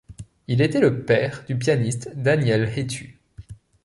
[0.47, 3.19] Il était le père du pianiste Daniel Hétu.